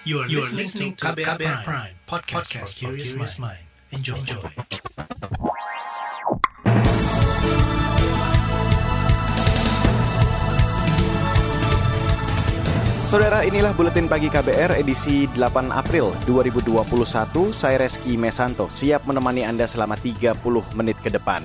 [0.00, 3.60] You are, you are listening to KBR, KBR Prime, Prime podcast, podcast for curious mind.
[3.92, 4.16] Enjoy.
[4.16, 4.40] Enjoy.
[13.12, 17.52] Saudara, inilah buletin pagi KBR edisi 8 April 2021.
[17.52, 20.40] Saya Reski Mesanto, siap menemani Anda selama 30
[20.80, 21.44] menit ke depan.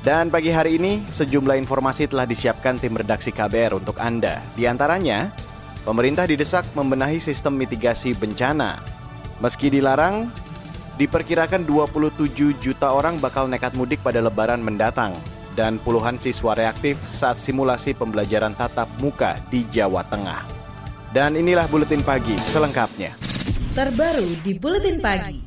[0.00, 4.40] Dan pagi hari ini, sejumlah informasi telah disiapkan tim redaksi KBR untuk Anda.
[4.56, 5.51] Di antaranya,
[5.82, 8.78] pemerintah didesak membenahi sistem mitigasi bencana.
[9.42, 10.30] Meski dilarang,
[10.96, 15.14] diperkirakan 27 juta orang bakal nekat mudik pada lebaran mendatang.
[15.52, 20.48] Dan puluhan siswa reaktif saat simulasi pembelajaran tatap muka di Jawa Tengah.
[21.12, 23.12] Dan inilah Buletin Pagi selengkapnya.
[23.76, 25.44] Terbaru di Buletin Pagi.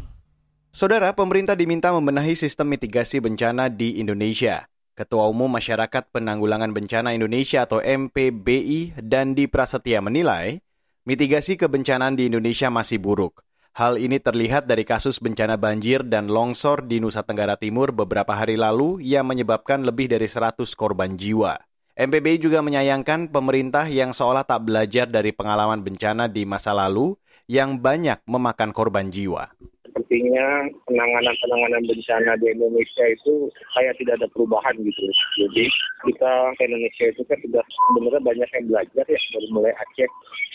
[0.69, 4.69] Saudara, pemerintah diminta membenahi sistem mitigasi bencana di Indonesia.
[4.95, 10.63] Ketua Umum Masyarakat Penanggulangan Bencana Indonesia atau MPBI Dandi Prasetya menilai,
[11.03, 13.43] mitigasi kebencanaan di Indonesia masih buruk.
[13.75, 18.55] Hal ini terlihat dari kasus bencana banjir dan longsor di Nusa Tenggara Timur beberapa hari
[18.55, 21.59] lalu yang menyebabkan lebih dari 100 korban jiwa.
[21.99, 27.19] MPBI juga menyayangkan pemerintah yang seolah tak belajar dari pengalaman bencana di masa lalu
[27.51, 29.51] yang banyak memakan korban jiwa.
[29.95, 33.47] Sepertinya penanganan-penanganan bencana di Indonesia itu
[33.79, 35.07] kayak tidak ada perubahan gitu.
[35.39, 35.71] Jadi
[36.03, 40.09] kita ke Indonesia itu kan sudah sebenarnya banyak yang belajar ya dari mulai Aceh.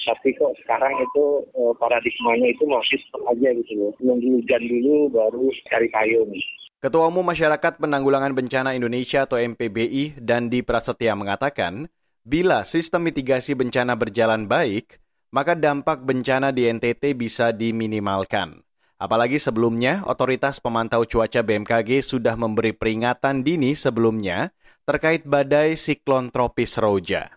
[0.05, 1.25] Tapi kok sekarang itu
[1.57, 3.01] eh, paradigmanya itu masih
[3.33, 3.93] aja gitu loh.
[4.05, 6.37] Nunggu hujan dulu baru cari payung.
[6.85, 11.89] Ketua Umum Masyarakat Penanggulangan Bencana Indonesia atau MPBI Dandi Prasetya mengatakan,
[12.29, 15.01] bila sistem mitigasi bencana berjalan baik,
[15.33, 18.61] maka dampak bencana di NTT bisa diminimalkan.
[19.01, 24.53] Apalagi sebelumnya, otoritas pemantau cuaca BMKG sudah memberi peringatan dini sebelumnya
[24.85, 27.33] terkait badai siklon tropis Roja.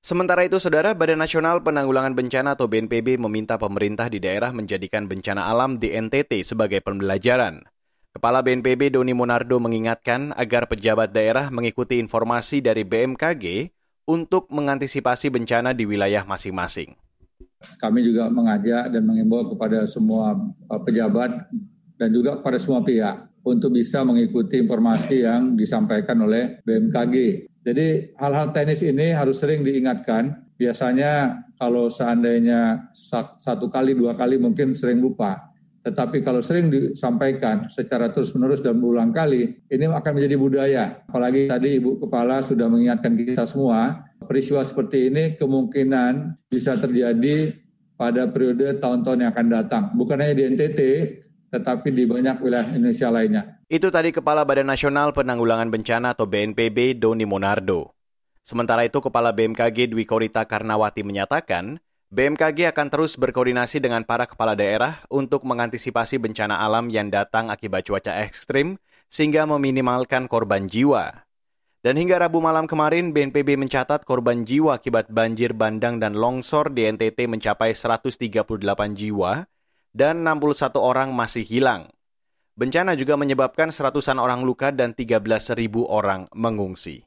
[0.00, 5.52] Sementara itu, Saudara, Badan Nasional Penanggulangan Bencana atau BNPB meminta pemerintah di daerah menjadikan bencana
[5.52, 7.60] alam di NTT sebagai pembelajaran.
[8.16, 13.68] Kepala BNPB Doni Monardo mengingatkan agar pejabat daerah mengikuti informasi dari BMKG
[14.08, 16.96] untuk mengantisipasi bencana di wilayah masing-masing.
[17.80, 20.36] Kami juga mengajak dan mengimbau kepada semua
[20.68, 21.48] uh, pejabat
[21.98, 27.46] dan juga pada semua pihak untuk bisa mengikuti informasi yang disampaikan oleh BMKG.
[27.64, 30.52] Jadi hal-hal teknis ini harus sering diingatkan.
[30.56, 32.92] Biasanya kalau seandainya
[33.40, 35.54] satu kali, dua kali mungkin sering lupa.
[35.84, 40.84] Tetapi kalau sering disampaikan secara terus-menerus dan berulang kali, ini akan menjadi budaya.
[41.04, 47.54] Apalagi tadi Ibu Kepala sudah mengingatkan kita semua, peristiwa seperti ini kemungkinan bisa terjadi
[47.94, 49.82] pada periode tahun-tahun yang akan datang.
[49.94, 50.80] Bukan hanya di NTT,
[51.54, 53.42] tetapi di banyak wilayah Indonesia lainnya.
[53.70, 57.94] Itu tadi Kepala Badan Nasional Penanggulangan Bencana atau BNPB Doni Monardo.
[58.44, 61.80] Sementara itu Kepala BMKG Dwi Korita Karnawati menyatakan,
[62.14, 67.82] BMKG akan terus berkoordinasi dengan para kepala daerah untuk mengantisipasi bencana alam yang datang akibat
[67.88, 68.78] cuaca ekstrim
[69.10, 71.26] sehingga meminimalkan korban jiwa.
[71.84, 76.88] Dan hingga Rabu malam kemarin, BNPB mencatat korban jiwa akibat banjir bandang dan longsor di
[76.88, 78.40] NTT mencapai 138
[78.96, 79.44] jiwa
[79.92, 81.92] dan 61 orang masih hilang.
[82.56, 87.04] Bencana juga menyebabkan seratusan orang luka dan 13.000 orang mengungsi.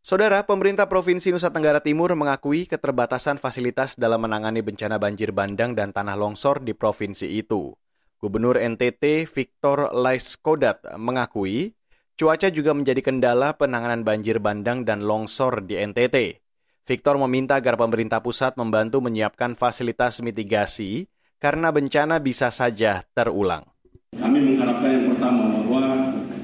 [0.00, 5.92] Saudara, pemerintah Provinsi Nusa Tenggara Timur mengakui keterbatasan fasilitas dalam menangani bencana banjir bandang dan
[5.92, 7.76] tanah longsor di provinsi itu.
[8.16, 11.76] Gubernur NTT Victor Laiskodat mengakui
[12.16, 16.40] cuaca juga menjadi kendala penanganan banjir bandang dan longsor di NTT.
[16.88, 23.68] Victor meminta agar pemerintah pusat membantu menyiapkan fasilitas mitigasi karena bencana bisa saja terulang.
[24.16, 25.82] Kami mengharapkan yang pertama bahwa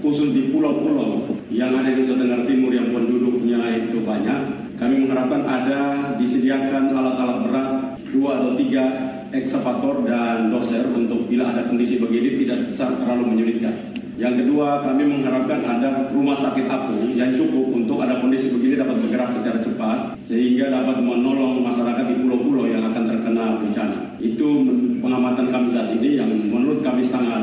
[0.04, 4.40] khusus di pulau-pulau yang ada di Nusa Tenggara Timur yang penduduknya itu banyak,
[4.76, 5.80] kami mengharapkan ada
[6.20, 7.70] disediakan alat-alat berat
[8.12, 8.84] dua atau tiga
[9.32, 13.74] eksavator dan doser untuk bila ada kondisi begini tidak terlalu menyulitkan.
[14.20, 19.00] Yang kedua, kami mengharapkan ada rumah sakit apung yang cukup untuk ada kondisi begini dapat
[19.00, 23.98] bergerak secara cepat sehingga dapat menolong masyarakat di pulau-pulau yang akan terkena bencana.
[24.20, 24.68] Itu
[25.00, 27.40] pengamatan kami saat ini yang menurut kami sangat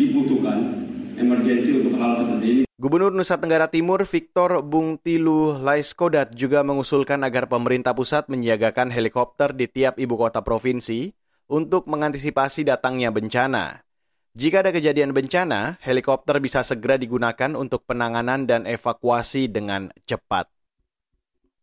[0.00, 0.88] dibutuhkan
[1.20, 2.62] emergensi untuk hal seperti ini.
[2.76, 9.56] Gubernur Nusa Tenggara Timur Victor Bung Tilu Laiskodat juga mengusulkan agar pemerintah pusat menyiagakan helikopter
[9.56, 13.86] di tiap ibu kota provinsi untuk mengantisipasi datangnya bencana.
[14.36, 20.52] Jika ada kejadian bencana, helikopter bisa segera digunakan untuk penanganan dan evakuasi dengan cepat.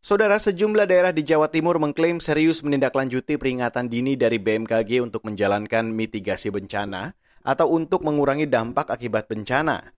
[0.04, 5.88] Saudara, sejumlah daerah di Jawa Timur mengklaim serius menindaklanjuti peringatan dini dari BMKG untuk menjalankan
[5.94, 9.96] mitigasi bencana atau untuk mengurangi dampak akibat bencana.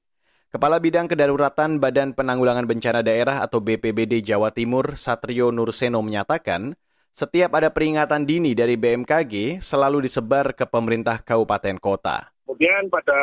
[0.54, 6.78] Kepala Bidang Kedaruratan Badan Penanggulangan Bencana Daerah atau BPBD Jawa Timur, Satrio Nurseno menyatakan,
[7.16, 12.35] setiap ada peringatan dini dari BMKG selalu disebar ke pemerintah kabupaten kota.
[12.46, 13.18] Kemudian pada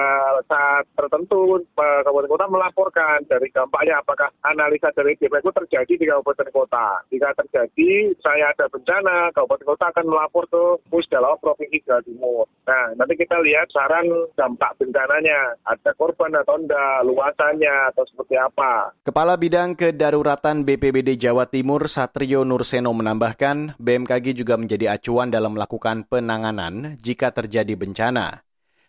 [0.51, 7.07] saat tertentu kabupaten kota melaporkan dari dampaknya apakah analisa dari BPK terjadi di kabupaten kota.
[7.07, 12.51] Jika terjadi, saya ada bencana, kabupaten kota akan melapor ke Pusdalaw Provinsi Jawa Timur.
[12.67, 18.91] Nah, nanti kita lihat saran dampak bencananya, ada korban atau enggak, luasannya atau seperti apa.
[19.07, 26.11] Kepala Bidang Kedaruratan BPBD Jawa Timur Satrio Nurseno menambahkan, BMKG juga menjadi acuan dalam melakukan
[26.11, 28.43] penanganan jika terjadi bencana.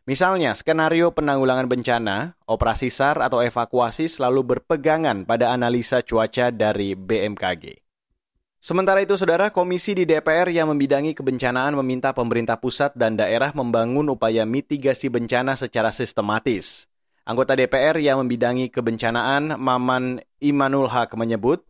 [0.03, 7.79] Misalnya, skenario penanggulangan bencana, operasi SAR atau evakuasi selalu berpegangan pada analisa cuaca dari BMKG.
[8.59, 14.11] Sementara itu, saudara, komisi di DPR yang membidangi kebencanaan meminta pemerintah pusat dan daerah membangun
[14.11, 16.91] upaya mitigasi bencana secara sistematis.
[17.23, 21.63] Anggota DPR yang membidangi kebencanaan, Maman Imanul Haq menyebut,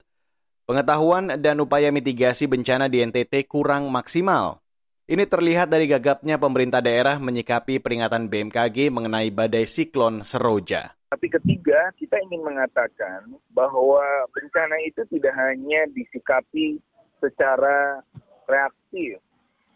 [0.66, 4.63] pengetahuan dan upaya mitigasi bencana di NTT kurang maksimal
[5.04, 10.96] ini terlihat dari gagapnya pemerintah daerah menyikapi peringatan BMKG mengenai badai siklon Seroja.
[11.12, 14.02] Tapi ketiga, kita ingin mengatakan bahwa
[14.32, 16.80] bencana itu tidak hanya disikapi
[17.20, 18.00] secara
[18.48, 19.20] reaktif,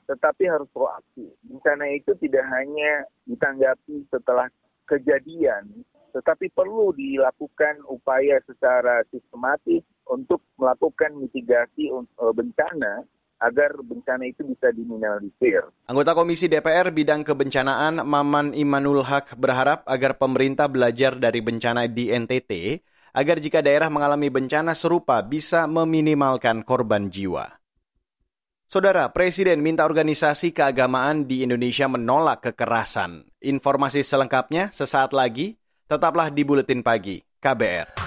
[0.08, 1.30] tetapi harus proaktif.
[1.44, 4.48] Bencana itu tidak hanya ditanggapi setelah
[4.88, 5.84] kejadian,
[6.16, 13.04] tetapi perlu dilakukan upaya secara sistematis untuk melakukan mitigasi eh, bencana
[13.38, 15.66] agar bencana itu bisa diminimalisir.
[15.86, 22.10] Anggota Komisi DPR bidang kebencanaan Maman Imanul Haq berharap agar pemerintah belajar dari bencana di
[22.10, 22.82] NTT
[23.18, 27.58] agar jika daerah mengalami bencana serupa bisa meminimalkan korban jiwa.
[28.68, 33.24] Saudara, Presiden minta organisasi keagamaan di Indonesia menolak kekerasan.
[33.40, 35.56] Informasi selengkapnya sesaat lagi,
[35.88, 38.07] tetaplah di Buletin Pagi, KBR.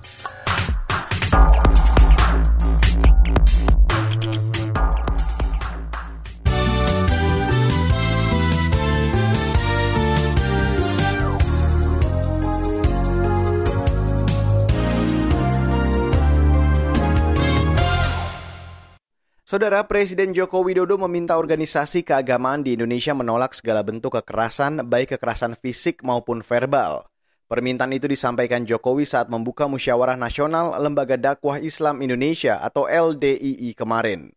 [19.51, 25.59] Saudara Presiden Joko Widodo meminta organisasi keagamaan di Indonesia menolak segala bentuk kekerasan, baik kekerasan
[25.59, 27.03] fisik maupun verbal.
[27.51, 34.31] Permintaan itu disampaikan Jokowi saat membuka musyawarah nasional Lembaga Dakwah Islam Indonesia atau LDII kemarin.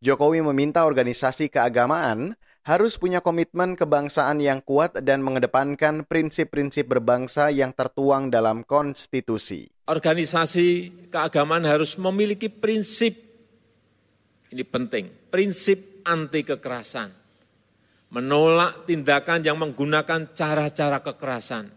[0.00, 2.32] Jokowi meminta organisasi keagamaan
[2.64, 9.68] harus punya komitmen kebangsaan yang kuat dan mengedepankan prinsip-prinsip berbangsa yang tertuang dalam konstitusi.
[9.84, 13.23] Organisasi keagamaan harus memiliki prinsip
[14.54, 17.10] ini penting, prinsip anti kekerasan.
[18.14, 21.74] Menolak tindakan yang menggunakan cara-cara kekerasan,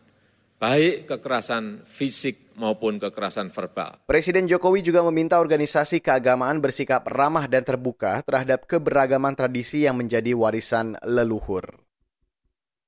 [0.61, 3.97] baik kekerasan fisik maupun kekerasan verbal.
[4.05, 10.37] Presiden Jokowi juga meminta organisasi keagamaan bersikap ramah dan terbuka terhadap keberagaman tradisi yang menjadi
[10.37, 11.81] warisan leluhur.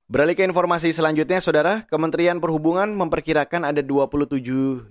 [0.05, 4.41] Beralih ke informasi selanjutnya, Saudara, Kementerian Perhubungan memperkirakan ada 27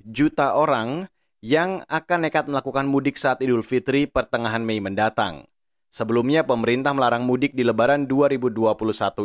[0.07, 1.07] juta orang
[1.39, 5.47] yang akan nekat melakukan mudik saat Idul Fitri pertengahan Mei mendatang.
[5.89, 8.75] Sebelumnya pemerintah melarang mudik di Lebaran 2021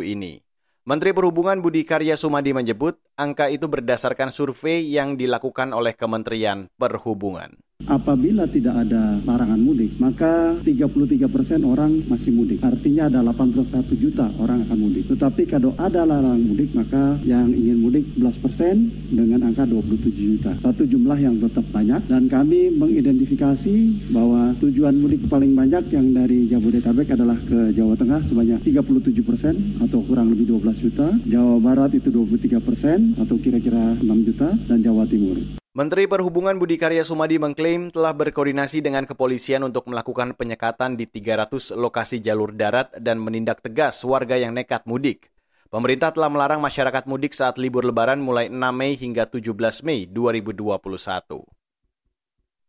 [0.05, 0.39] ini.
[0.83, 7.53] Menteri Perhubungan Budi Karya Sumadi menyebut angka itu berdasarkan survei yang dilakukan oleh Kementerian Perhubungan.
[7.83, 12.63] Apabila tidak ada larangan mudik, maka 33 persen orang masih mudik.
[12.63, 15.11] Artinya ada 81 juta orang akan mudik.
[15.11, 18.75] Tetapi kalau ada larangan mudik, maka yang ingin mudik 11 persen
[19.11, 20.55] dengan angka 27 juta.
[20.63, 23.75] Satu jumlah yang tetap banyak dan kami mengidentifikasi
[24.15, 29.59] bahwa tujuan mudik paling banyak yang dari Jabodetabek adalah ke Jawa Tengah sebanyak 37 persen
[29.83, 31.11] atau kurang lebih 12 juta.
[31.27, 35.39] Jawa Barat itu 23 persen atau kira-kira 6 juta dan Jawa Timur.
[35.73, 41.73] Menteri Perhubungan Budi Karya Sumadi mengklaim telah berkoordinasi dengan kepolisian untuk melakukan penyekatan di 300
[41.73, 45.33] lokasi jalur darat dan menindak tegas warga yang nekat mudik.
[45.73, 51.41] Pemerintah telah melarang masyarakat mudik saat libur lebaran mulai 6 Mei hingga 17 Mei 2021.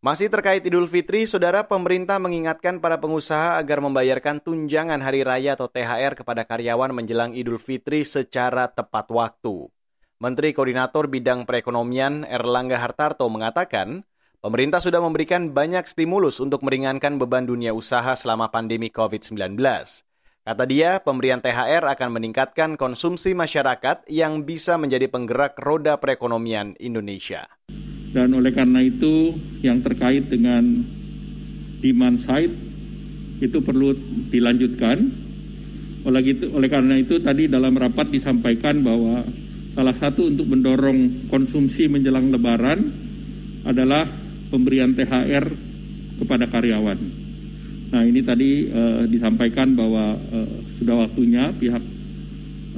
[0.01, 5.69] Masih terkait Idul Fitri, saudara pemerintah mengingatkan para pengusaha agar membayarkan tunjangan hari raya atau
[5.69, 9.69] THR kepada karyawan menjelang Idul Fitri secara tepat waktu.
[10.23, 14.07] Menteri Koordinator Bidang Perekonomian Erlangga Hartarto mengatakan,
[14.39, 19.59] pemerintah sudah memberikan banyak stimulus untuk meringankan beban dunia usaha selama pandemi COVID-19.
[20.45, 27.51] Kata dia, pemberian THR akan meningkatkan konsumsi masyarakat yang bisa menjadi penggerak roda perekonomian Indonesia.
[28.15, 29.35] Dan oleh karena itu,
[29.67, 30.63] yang terkait dengan
[31.83, 32.55] demand side
[33.43, 33.99] itu perlu
[34.31, 35.11] dilanjutkan.
[36.07, 39.27] Oleh, itu, oleh karena itu, tadi dalam rapat disampaikan bahwa
[39.75, 42.79] Salah satu untuk mendorong konsumsi menjelang lebaran
[43.67, 44.07] adalah
[44.47, 45.51] pemberian THR
[46.23, 46.99] kepada karyawan.
[47.91, 51.83] Nah ini tadi uh, disampaikan bahwa uh, sudah waktunya pihak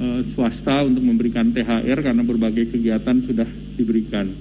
[0.01, 3.45] uh, swasta untuk memberikan THR karena berbagai kegiatan sudah
[3.77, 4.33] diberikan.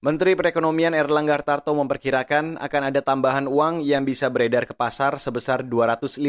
[0.00, 5.62] Menteri Perekonomian Erlangga Hartarto memperkirakan akan ada tambahan uang yang bisa beredar ke pasar sebesar
[5.62, 6.24] 215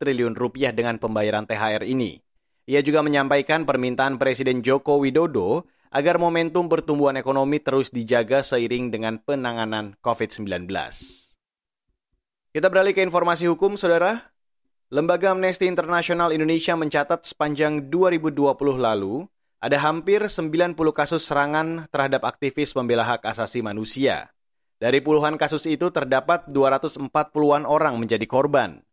[0.00, 2.25] triliun rupiah dengan pembayaran THR ini.
[2.66, 9.22] Ia juga menyampaikan permintaan Presiden Joko Widodo agar momentum pertumbuhan ekonomi terus dijaga seiring dengan
[9.22, 10.66] penanganan COVID-19.
[12.50, 14.34] Kita beralih ke informasi hukum, Saudara.
[14.90, 18.34] Lembaga Amnesty International Indonesia mencatat sepanjang 2020
[18.78, 19.30] lalu,
[19.62, 24.34] ada hampir 90 kasus serangan terhadap aktivis pembela hak asasi manusia.
[24.82, 28.85] Dari puluhan kasus itu terdapat 240-an orang menjadi korban.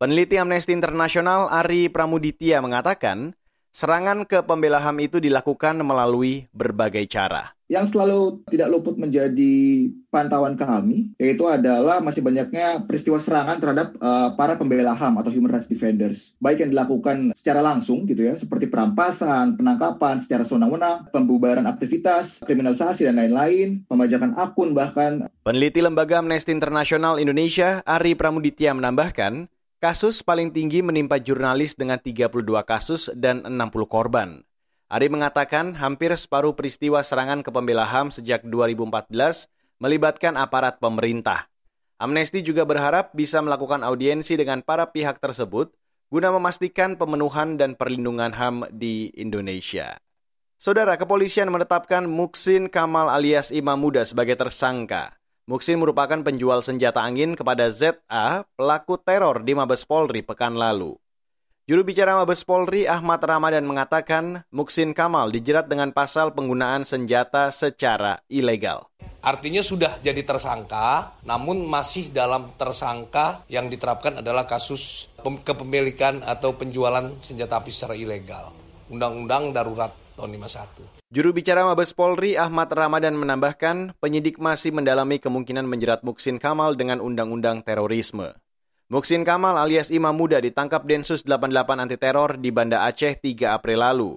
[0.00, 3.36] Peneliti Amnesty International Ari Pramuditya mengatakan,
[3.76, 10.58] serangan ke pembela HAM itu dilakukan melalui berbagai cara yang selalu tidak luput menjadi pantauan
[10.58, 15.70] kami yaitu adalah masih banyaknya peristiwa serangan terhadap uh, para pembela HAM atau human rights
[15.70, 22.42] defenders baik yang dilakukan secara langsung gitu ya seperti perampasan, penangkapan secara sewenang-wenang, pembubaran aktivitas,
[22.42, 25.30] kriminalisasi dan lain-lain, pemajakan akun bahkan.
[25.46, 29.46] Peneliti Lembaga Amnesty International Indonesia Ari Pramuditya menambahkan,
[29.80, 32.28] kasus paling tinggi menimpa jurnalis dengan 32
[32.68, 34.44] kasus dan 60 korban.
[34.92, 39.08] Ari mengatakan hampir separuh peristiwa serangan ke pembela HAM sejak 2014
[39.80, 41.48] melibatkan aparat pemerintah.
[41.96, 45.72] Amnesty juga berharap bisa melakukan audiensi dengan para pihak tersebut
[46.10, 49.96] guna memastikan pemenuhan dan perlindungan HAM di Indonesia.
[50.60, 55.19] Saudara, kepolisian menetapkan Muksin Kamal alias Imam Muda sebagai tersangka.
[55.48, 60.98] Muksin merupakan penjual senjata angin kepada ZA, pelaku teror di Mabes Polri pekan lalu.
[61.70, 68.18] Juru bicara Mabes Polri Ahmad Ramadan mengatakan Muksin Kamal dijerat dengan pasal penggunaan senjata secara
[68.26, 68.90] ilegal.
[69.22, 77.06] Artinya sudah jadi tersangka, namun masih dalam tersangka yang diterapkan adalah kasus kepemilikan atau penjualan
[77.22, 78.50] senjata api secara ilegal.
[78.90, 80.99] Undang-Undang Darurat tahun 51.
[81.10, 87.02] Juru bicara Mabes Polri Ahmad Ramadan menambahkan, penyidik masih mendalami kemungkinan menjerat Muksin Kamal dengan
[87.02, 88.38] undang-undang terorisme.
[88.86, 91.50] Muksin Kamal alias Imam Muda ditangkap Densus 88
[91.82, 94.12] anti teror di Banda Aceh 3 April lalu.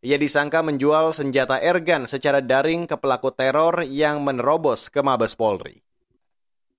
[0.00, 5.84] Ia disangka menjual senjata ergan secara daring ke pelaku teror yang menerobos ke Mabes Polri.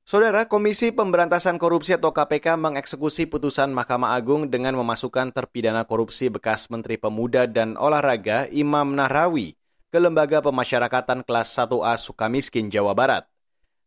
[0.02, 6.74] Saudara, Komisi Pemberantasan Korupsi atau KPK mengeksekusi putusan Mahkamah Agung dengan memasukkan terpidana korupsi bekas
[6.74, 9.59] Menteri Pemuda dan Olahraga Imam Nahrawi
[9.90, 13.26] ke Lembaga Pemasyarakatan Kelas 1A Sukamiskin, Jawa Barat.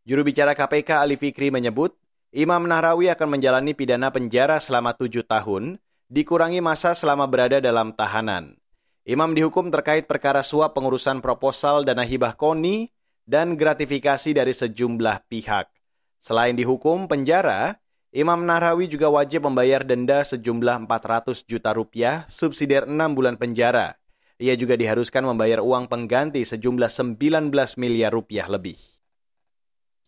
[0.02, 1.94] Juru bicara KPK Ali Fikri menyebut
[2.34, 5.78] Imam Nahrawi akan menjalani pidana penjara selama tujuh tahun,
[6.10, 8.58] dikurangi masa selama berada dalam tahanan.
[9.06, 12.90] Imam dihukum terkait perkara suap pengurusan proposal dana hibah KONI
[13.22, 15.70] dan gratifikasi dari sejumlah pihak.
[16.18, 17.78] Selain dihukum penjara,
[18.10, 24.01] Imam Nahrawi juga wajib membayar denda sejumlah 400 juta rupiah subsidiar 6 bulan penjara.
[24.42, 28.74] Ia juga diharuskan membayar uang pengganti sejumlah 19 miliar rupiah lebih.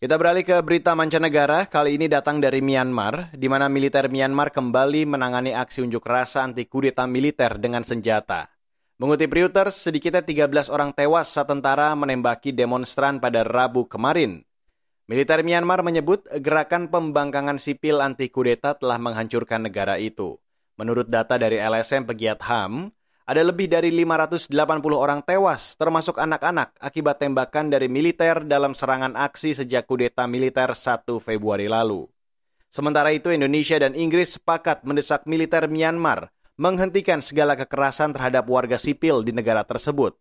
[0.02, 5.06] Kita beralih ke berita mancanegara, kali ini datang dari Myanmar, di mana militer Myanmar kembali
[5.06, 8.50] menangani aksi unjuk rasa anti kudeta militer dengan senjata.
[8.98, 14.42] Mengutip Reuters, sedikitnya 13 orang tewas saat tentara menembaki demonstran pada Rabu kemarin.
[15.06, 20.42] Militer Myanmar menyebut gerakan pembangkangan sipil anti kudeta telah menghancurkan negara itu.
[20.74, 22.90] Menurut data dari LSM Pegiat HAM,
[23.24, 24.52] ada lebih dari 580
[24.92, 31.08] orang tewas, termasuk anak-anak, akibat tembakan dari militer dalam serangan aksi sejak kudeta militer 1
[31.24, 32.04] Februari lalu.
[32.68, 36.28] Sementara itu, Indonesia dan Inggris sepakat mendesak militer Myanmar
[36.60, 40.14] menghentikan segala kekerasan terhadap warga sipil di negara tersebut.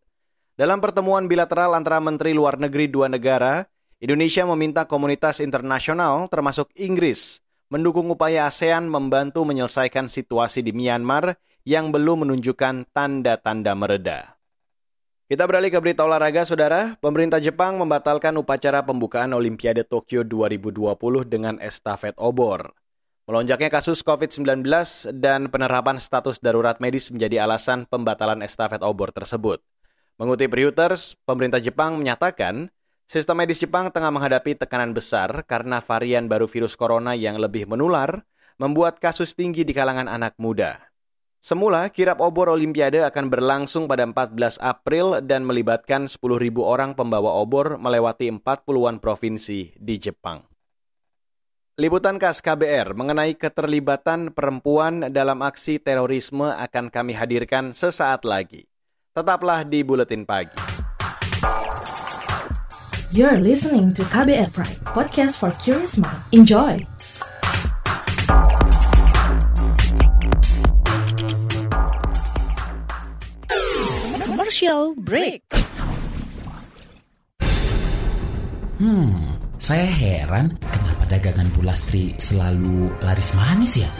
[0.55, 3.67] Dalam pertemuan bilateral antara Menteri Luar Negeri dua negara,
[3.99, 7.43] Indonesia meminta komunitas internasional termasuk Inggris
[7.73, 14.19] mendukung upaya ASEAN membantu menyelesaikan situasi di Myanmar yang belum menunjukkan tanda-tanda mereda.
[15.31, 16.99] Kita beralih ke berita olahraga, saudara.
[16.99, 20.93] Pemerintah Jepang membatalkan upacara pembukaan Olimpiade Tokyo 2020
[21.25, 22.75] dengan estafet obor.
[23.23, 24.67] Melonjaknya kasus COVID-19
[25.15, 29.63] dan penerapan status darurat medis menjadi alasan pembatalan estafet obor tersebut.
[30.19, 32.67] Mengutip Reuters, pemerintah Jepang menyatakan
[33.07, 38.27] sistem medis Jepang tengah menghadapi tekanan besar karena varian baru virus corona yang lebih menular
[38.59, 40.92] membuat kasus tinggi di kalangan anak muda.
[41.43, 47.75] Semula, kirap obor Olimpiade akan berlangsung pada 14 April dan melibatkan 10.000 orang pembawa obor
[47.75, 50.47] melewati 40-an provinsi di Jepang.
[51.75, 58.63] Liputan khas KBR mengenai keterlibatan perempuan dalam aksi terorisme akan kami hadirkan sesaat lagi.
[59.11, 60.55] Tetaplah di Buletin Pagi.
[63.11, 66.23] You're listening to KBR Pride, podcast for curious mind.
[66.31, 66.92] Enjoy!
[74.63, 75.43] Commercial break.
[78.79, 83.91] Hmm, saya heran kenapa dagangan Bulastri selalu laris manis ya?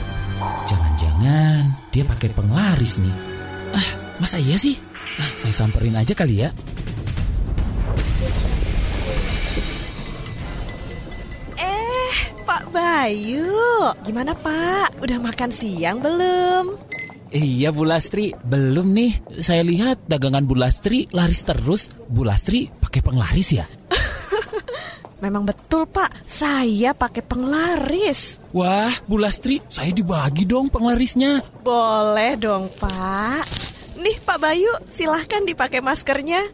[0.63, 3.12] Jangan-jangan dia pakai penglaris nih.
[3.75, 3.89] Ah,
[4.24, 4.79] masa iya sih?
[5.20, 6.50] Ah, saya samperin aja kali ya.
[11.60, 12.15] Eh,
[12.48, 13.51] Pak Bayu,
[14.08, 14.96] gimana Pak?
[15.03, 16.92] Udah makan siang belum?
[17.34, 19.42] Iya Bu Lastri, belum nih.
[19.42, 21.90] Saya lihat dagangan Bu Lastri laris terus.
[22.06, 23.66] Bu Lastri pakai penglaris ya?
[25.24, 28.38] Memang betul Pak, saya pakai penglaris.
[28.54, 31.42] Wah, Bu Lastri, saya dibagi dong penglarisnya.
[31.66, 33.42] Boleh dong Pak.
[33.98, 36.54] Nih Pak Bayu, silahkan dipakai maskernya.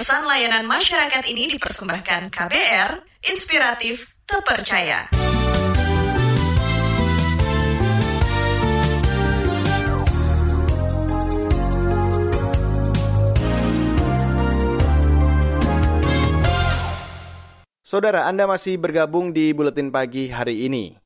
[0.00, 5.12] Pesan layanan masyarakat ini dipersembahkan KBR, inspiratif, terpercaya.
[17.84, 20.96] Saudara, Anda masih bergabung di Buletin Pagi hari ini.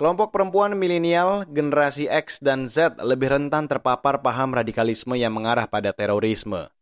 [0.00, 5.92] Kelompok perempuan milenial, generasi X dan Z lebih rentan terpapar paham radikalisme yang mengarah pada
[5.92, 6.72] terorisme.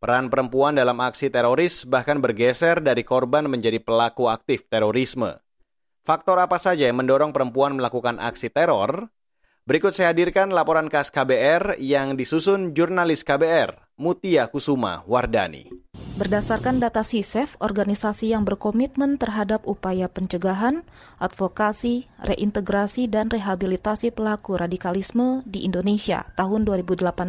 [0.00, 5.36] Peran perempuan dalam aksi teroris bahkan bergeser dari korban menjadi pelaku aktif terorisme.
[6.08, 9.12] Faktor apa saja yang mendorong perempuan melakukan aksi teror?
[9.68, 15.68] Berikut saya hadirkan laporan khas KBR yang disusun jurnalis KBR, Mutia Kusuma Wardani.
[16.16, 20.80] Berdasarkan data SISEF, organisasi yang berkomitmen terhadap upaya pencegahan,
[21.20, 27.20] advokasi, reintegrasi, dan rehabilitasi pelaku radikalisme di Indonesia tahun 2018,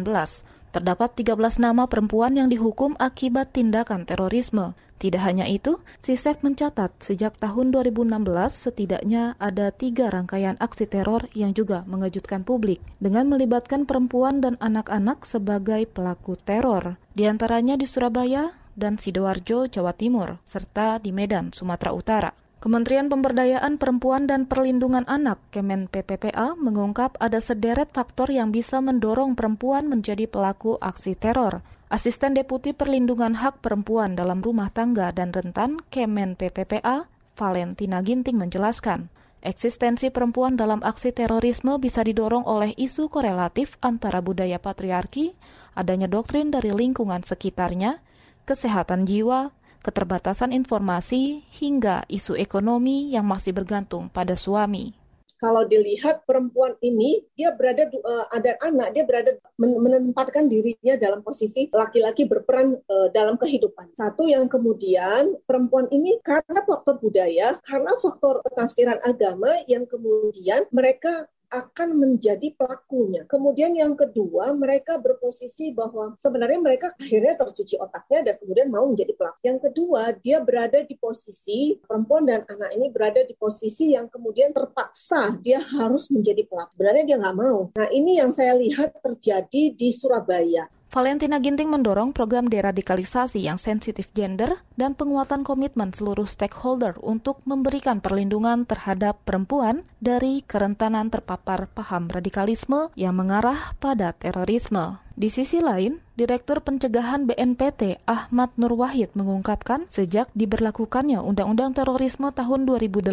[0.72, 4.74] terdapat 13 nama perempuan yang dihukum akibat tindakan terorisme.
[4.98, 8.22] Tidak hanya itu, SISEF mencatat sejak tahun 2016
[8.54, 15.26] setidaknya ada tiga rangkaian aksi teror yang juga mengejutkan publik dengan melibatkan perempuan dan anak-anak
[15.26, 16.96] sebagai pelaku teror.
[17.18, 22.41] Di antaranya di Surabaya, dan Sidoarjo, Jawa Timur, serta di Medan, Sumatera Utara.
[22.62, 29.34] Kementerian Pemberdayaan Perempuan dan Perlindungan Anak Kemen PPPA mengungkap ada sederet faktor yang bisa mendorong
[29.34, 31.66] perempuan menjadi pelaku aksi teror.
[31.90, 39.10] Asisten Deputi Perlindungan Hak Perempuan dalam Rumah Tangga dan Rentan Kemen PPPA, Valentina Ginting menjelaskan,
[39.42, 45.34] eksistensi perempuan dalam aksi terorisme bisa didorong oleh isu korelatif antara budaya patriarki,
[45.74, 47.98] adanya doktrin dari lingkungan sekitarnya,
[48.46, 49.50] kesehatan jiwa,
[49.82, 54.94] keterbatasan informasi, hingga isu ekonomi yang masih bergantung pada suami.
[55.42, 61.66] Kalau dilihat perempuan ini, dia berada uh, ada anak, dia berada menempatkan dirinya dalam posisi
[61.66, 63.90] laki-laki berperan uh, dalam kehidupan.
[63.90, 71.26] Satu yang kemudian perempuan ini karena faktor budaya, karena faktor tafsiran agama yang kemudian mereka
[71.52, 73.28] akan menjadi pelakunya.
[73.28, 79.12] Kemudian yang kedua, mereka berposisi bahwa sebenarnya mereka akhirnya tercuci otaknya dan kemudian mau menjadi
[79.12, 79.38] pelaku.
[79.44, 84.56] Yang kedua, dia berada di posisi perempuan dan anak ini berada di posisi yang kemudian
[84.56, 86.72] terpaksa dia harus menjadi pelaku.
[86.80, 87.68] Sebenarnya dia nggak mau.
[87.76, 90.64] Nah ini yang saya lihat terjadi di Surabaya.
[90.92, 98.04] Valentina Ginting mendorong program deradikalisasi yang sensitif gender dan penguatan komitmen seluruh stakeholder untuk memberikan
[98.04, 105.01] perlindungan terhadap perempuan dari kerentanan terpapar paham radikalisme yang mengarah pada terorisme.
[105.12, 112.64] Di sisi lain, Direktur Pencegahan BNPT Ahmad Nur Wahid mengungkapkan sejak diberlakukannya Undang-Undang Terorisme tahun
[112.64, 113.12] 2018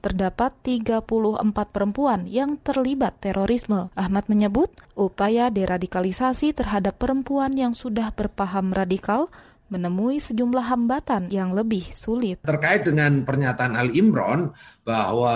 [0.00, 1.04] terdapat 34
[1.68, 3.92] perempuan yang terlibat terorisme.
[3.92, 9.28] Ahmad menyebut upaya deradikalisasi terhadap perempuan yang sudah berpaham radikal
[9.68, 12.40] menemui sejumlah hambatan yang lebih sulit.
[12.46, 14.54] Terkait dengan pernyataan Al Imron
[14.86, 15.34] bahwa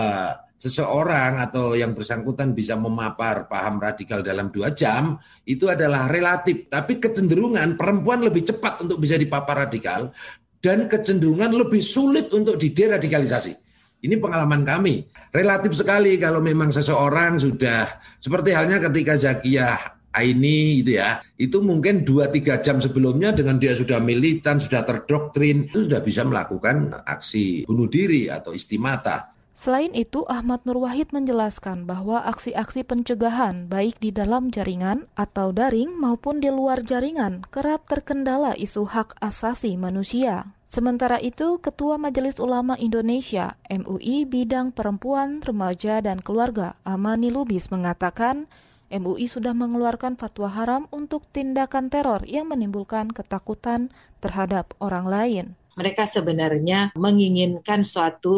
[0.60, 5.16] seseorang atau yang bersangkutan bisa memapar paham radikal dalam dua jam
[5.48, 6.68] itu adalah relatif.
[6.68, 10.12] Tapi kecenderungan perempuan lebih cepat untuk bisa dipapar radikal
[10.60, 13.56] dan kecenderungan lebih sulit untuk dideradikalisasi.
[14.00, 15.08] Ini pengalaman kami.
[15.32, 22.02] Relatif sekali kalau memang seseorang sudah seperti halnya ketika Zakiyah Aini itu ya, itu mungkin
[22.02, 27.86] 2-3 jam sebelumnya dengan dia sudah militan, sudah terdoktrin, itu sudah bisa melakukan aksi bunuh
[27.86, 29.30] diri atau istimata.
[29.60, 35.92] Selain itu, Ahmad Nur Wahid menjelaskan bahwa aksi-aksi pencegahan baik di dalam jaringan atau daring
[36.00, 40.56] maupun di luar jaringan kerap terkendala isu hak asasi manusia.
[40.64, 48.48] Sementara itu, Ketua Majelis Ulama Indonesia MUI bidang perempuan, remaja, dan keluarga Amani Lubis mengatakan
[48.88, 53.92] MUI sudah mengeluarkan fatwa haram untuk tindakan teror yang menimbulkan ketakutan
[54.24, 58.36] terhadap orang lain mereka sebenarnya menginginkan suatu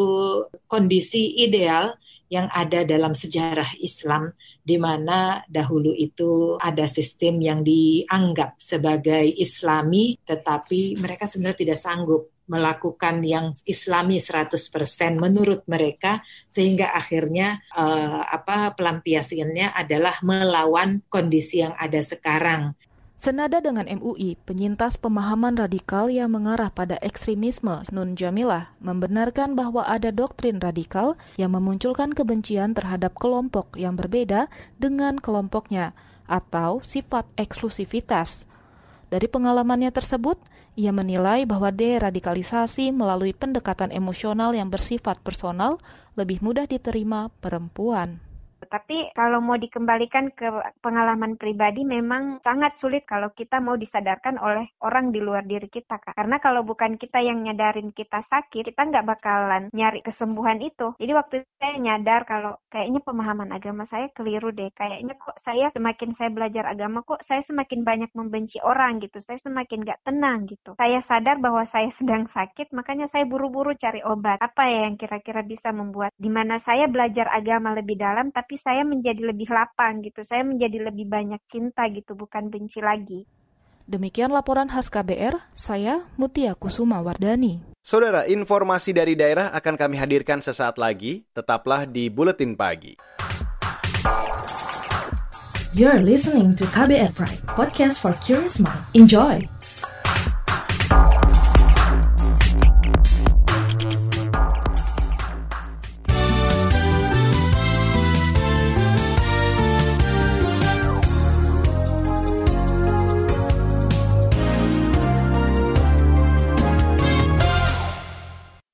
[0.69, 1.95] kondisi ideal
[2.33, 10.17] yang ada dalam sejarah Islam di mana dahulu itu ada sistem yang dianggap sebagai islami
[10.23, 14.59] tetapi mereka sebenarnya tidak sanggup melakukan yang islami 100%
[15.15, 22.75] menurut mereka sehingga akhirnya uh, apa pelampiasannya adalah melawan kondisi yang ada sekarang
[23.23, 30.11] Senada dengan MUI, penyintas pemahaman radikal yang mengarah pada ekstremisme Nun Jamilah membenarkan bahwa ada
[30.11, 35.95] doktrin radikal yang memunculkan kebencian terhadap kelompok yang berbeda dengan kelompoknya
[36.27, 38.43] atau sifat eksklusivitas.
[39.07, 40.35] Dari pengalamannya tersebut,
[40.75, 45.79] ia menilai bahwa deradikalisasi melalui pendekatan emosional yang bersifat personal
[46.19, 48.19] lebih mudah diterima perempuan.
[48.67, 50.47] Tapi kalau mau dikembalikan ke
[50.79, 55.99] pengalaman pribadi memang sangat sulit kalau kita mau disadarkan oleh orang di luar diri kita,
[55.99, 56.15] Kak.
[56.15, 60.95] Karena kalau bukan kita yang nyadarin kita sakit, kita nggak bakalan nyari kesembuhan itu.
[60.97, 64.71] Jadi waktu saya nyadar kalau kayaknya pemahaman agama saya keliru deh.
[64.73, 69.19] Kayaknya kok saya semakin saya belajar agama kok saya semakin banyak membenci orang gitu.
[69.19, 70.75] Saya semakin nggak tenang gitu.
[70.75, 74.39] Saya sadar bahwa saya sedang sakit, makanya saya buru-buru cari obat.
[74.41, 78.81] Apa ya yang kira-kira bisa membuat di mana saya belajar agama lebih dalam tapi saya
[78.87, 80.21] menjadi lebih lapang gitu.
[80.25, 83.25] Saya menjadi lebih banyak cinta gitu, bukan benci lagi.
[83.83, 87.59] Demikian laporan khas KBR, saya Mutia Kusuma Wardani.
[87.83, 91.27] Saudara, informasi dari daerah akan kami hadirkan sesaat lagi.
[91.35, 92.95] Tetaplah di Buletin Pagi.
[95.75, 98.87] You're listening to KBR Pride, podcast for curious mind.
[98.95, 99.52] Enjoy!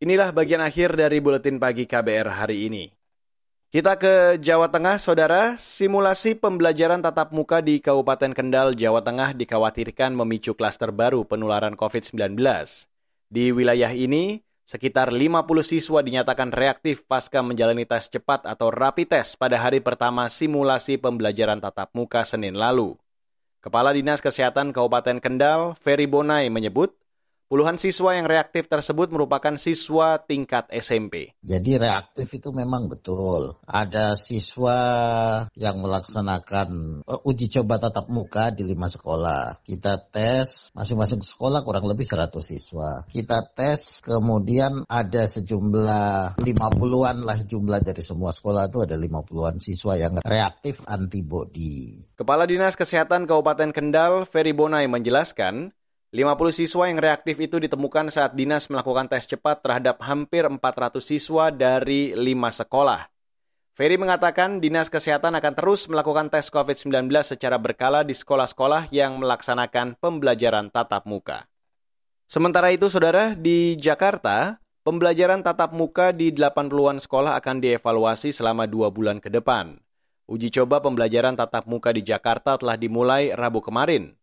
[0.09, 2.89] Inilah bagian akhir dari buletin pagi KBR hari ini.
[3.69, 5.53] Kita ke Jawa Tengah, saudara.
[5.53, 12.41] Simulasi pembelajaran tatap muka di Kabupaten Kendal, Jawa Tengah dikhawatirkan memicu klaster baru penularan COVID-19.
[13.29, 19.37] Di wilayah ini, sekitar 50 siswa dinyatakan reaktif pasca menjalani tes cepat atau rapid test
[19.37, 22.97] pada hari pertama simulasi pembelajaran tatap muka Senin lalu.
[23.61, 26.97] Kepala Dinas Kesehatan Kabupaten Kendal, Ferry Bonai menyebut,
[27.49, 31.33] Puluhan siswa yang reaktif tersebut merupakan siswa tingkat SMP.
[31.41, 33.57] Jadi reaktif itu memang betul.
[33.65, 34.77] Ada siswa
[35.57, 39.65] yang melaksanakan uh, uji coba tatap muka di lima sekolah.
[39.65, 43.01] Kita tes masing-masing sekolah kurang lebih 100 siswa.
[43.09, 49.97] Kita tes kemudian ada sejumlah 50-an lah jumlah dari semua sekolah itu ada 50-an siswa
[49.97, 51.97] yang reaktif antibodi.
[52.13, 55.73] Kepala Dinas Kesehatan Kabupaten Kendal, Ferry Bonai menjelaskan,
[56.09, 61.53] 50 siswa yang reaktif itu ditemukan saat dinas melakukan tes cepat terhadap hampir 400 siswa
[61.53, 63.13] dari 5 sekolah.
[63.77, 70.01] Ferry mengatakan dinas kesehatan akan terus melakukan tes COVID-19 secara berkala di sekolah-sekolah yang melaksanakan
[70.01, 71.45] pembelajaran tatap muka.
[72.25, 78.89] Sementara itu, saudara, di Jakarta, pembelajaran tatap muka di 80-an sekolah akan dievaluasi selama dua
[78.89, 79.77] bulan ke depan.
[80.25, 84.18] Uji coba pembelajaran tatap muka di Jakarta telah dimulai Rabu kemarin.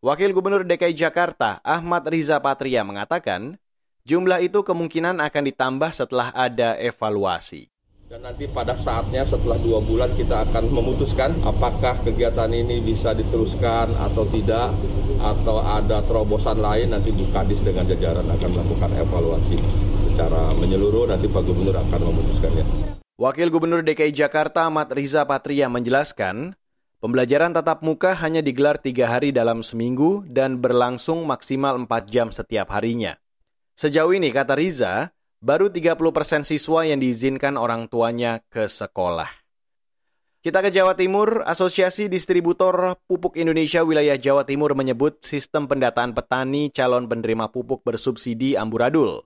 [0.00, 3.60] Wakil Gubernur DKI Jakarta, Ahmad Riza Patria mengatakan,
[4.08, 7.68] jumlah itu kemungkinan akan ditambah setelah ada evaluasi.
[8.08, 13.92] Dan nanti pada saatnya setelah dua bulan kita akan memutuskan apakah kegiatan ini bisa diteruskan
[14.00, 14.72] atau tidak,
[15.20, 19.60] atau ada terobosan lain nanti Bukadis dengan jajaran akan melakukan evaluasi
[20.00, 22.96] secara menyeluruh, nanti Pak Gubernur akan memutuskannya.
[23.20, 26.56] Wakil Gubernur DKI Jakarta Ahmad Riza Patria menjelaskan,
[27.00, 32.68] Pembelajaran tatap muka hanya digelar tiga hari dalam seminggu dan berlangsung maksimal empat jam setiap
[32.76, 33.16] harinya.
[33.72, 35.08] Sejauh ini, kata Riza,
[35.40, 39.32] baru 30 persen siswa yang diizinkan orang tuanya ke sekolah.
[40.44, 46.68] Kita ke Jawa Timur, Asosiasi Distributor Pupuk Indonesia Wilayah Jawa Timur menyebut sistem pendataan petani
[46.68, 49.24] calon penerima pupuk bersubsidi amburadul.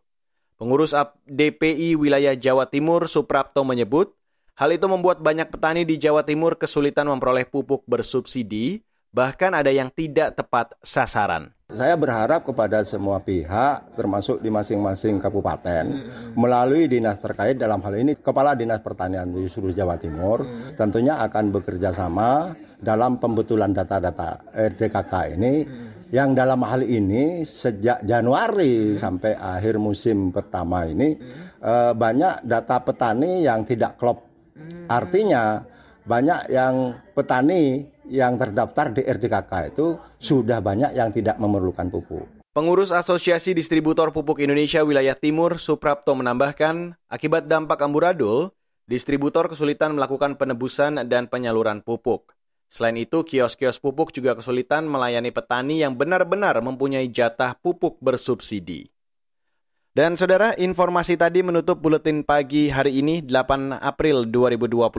[0.55, 0.95] Pengurus
[1.27, 4.15] DPI Wilayah Jawa Timur Suprapto menyebut,
[4.55, 9.91] Hal itu membuat banyak petani di Jawa Timur kesulitan memperoleh pupuk bersubsidi bahkan ada yang
[9.91, 11.51] tidak tepat sasaran.
[11.75, 15.91] Saya berharap kepada semua pihak, termasuk di masing-masing kabupaten,
[16.39, 20.47] melalui dinas terkait dalam hal ini Kepala Dinas Pertanian di seluruh Jawa Timur,
[20.79, 25.55] tentunya akan bekerja sama dalam pembetulan data-data RDKK ini,
[26.15, 31.19] yang dalam hal ini sejak Januari sampai akhir musim pertama ini
[31.59, 34.34] eh, banyak data petani yang tidak klop.
[34.87, 35.65] Artinya
[36.05, 42.29] banyak yang petani yang terdaftar di RDKK itu sudah banyak yang tidak memerlukan pupuk.
[42.55, 48.55] Pengurus Asosiasi Distributor Pupuk Indonesia Wilayah Timur, Suprapto menambahkan, akibat dampak amburadul,
[48.87, 52.31] distributor kesulitan melakukan penebusan dan penyaluran pupuk.
[52.71, 58.94] Selain itu, kios-kios pupuk juga kesulitan melayani petani yang benar-benar mempunyai jatah pupuk bersubsidi.
[59.95, 64.91] Dan saudara, informasi tadi menutup buletin pagi hari ini 8 April 2021.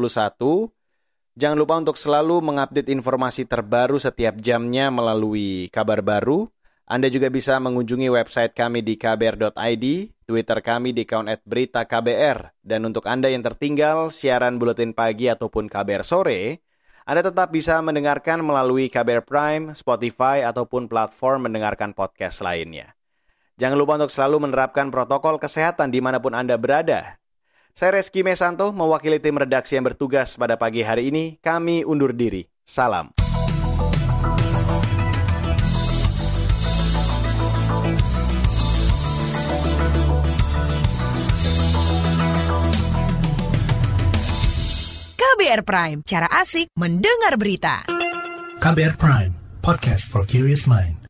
[1.36, 6.48] Jangan lupa untuk selalu mengupdate informasi terbaru setiap jamnya melalui kabar baru.
[6.88, 9.86] Anda juga bisa mengunjungi website kami di kbr.id,
[10.24, 12.64] Twitter kami di account berita KBR.
[12.64, 16.64] Dan untuk Anda yang tertinggal siaran buletin pagi ataupun kabar sore,
[17.04, 22.96] Anda tetap bisa mendengarkan melalui KBR Prime, Spotify, ataupun platform mendengarkan podcast lainnya.
[23.56, 27.16] Jangan lupa untuk selalu menerapkan protokol kesehatan di mana pun Anda berada.
[27.72, 31.40] Saya Reski Mesanto, mewakili tim redaksi yang bertugas pada pagi hari ini.
[31.40, 32.44] Kami undur diri.
[32.68, 33.16] Salam.
[45.16, 47.88] KBR Prime, cara asik mendengar berita.
[48.60, 49.32] KBR Prime,
[49.64, 51.05] podcast for curious mind.